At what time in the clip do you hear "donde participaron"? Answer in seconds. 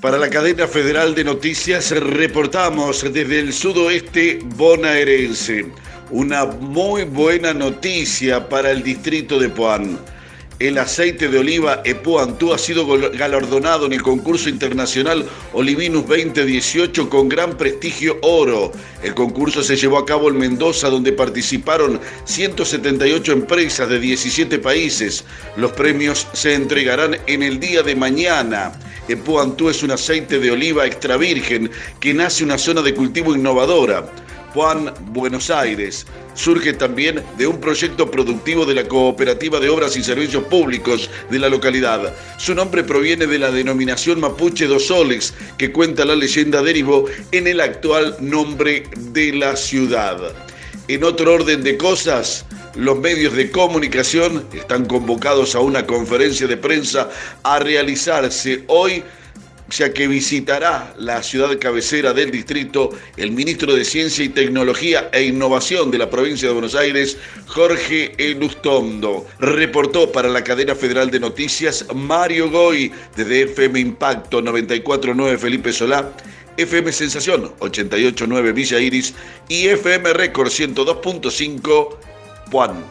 20.88-22.00